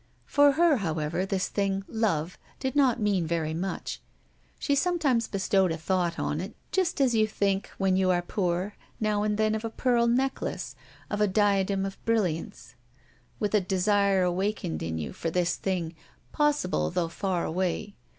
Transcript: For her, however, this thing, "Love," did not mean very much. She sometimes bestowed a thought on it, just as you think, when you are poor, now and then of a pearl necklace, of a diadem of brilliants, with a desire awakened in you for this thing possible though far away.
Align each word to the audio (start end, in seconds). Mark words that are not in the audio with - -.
For 0.25 0.53
her, 0.53 0.77
however, 0.77 1.27
this 1.27 1.47
thing, 1.47 1.83
"Love," 1.87 2.35
did 2.59 2.75
not 2.75 2.99
mean 2.99 3.27
very 3.27 3.53
much. 3.53 4.01
She 4.57 4.73
sometimes 4.73 5.27
bestowed 5.27 5.71
a 5.71 5.77
thought 5.77 6.17
on 6.17 6.41
it, 6.41 6.55
just 6.71 6.99
as 6.99 7.13
you 7.13 7.27
think, 7.27 7.67
when 7.77 7.95
you 7.95 8.09
are 8.09 8.23
poor, 8.23 8.73
now 8.99 9.21
and 9.21 9.37
then 9.37 9.53
of 9.53 9.63
a 9.63 9.69
pearl 9.69 10.07
necklace, 10.07 10.73
of 11.11 11.21
a 11.21 11.27
diadem 11.27 11.85
of 11.85 12.03
brilliants, 12.03 12.73
with 13.39 13.53
a 13.53 13.61
desire 13.61 14.23
awakened 14.23 14.81
in 14.81 14.97
you 14.97 15.13
for 15.13 15.29
this 15.29 15.55
thing 15.55 15.93
possible 16.31 16.89
though 16.89 17.07
far 17.07 17.45
away. 17.45 17.93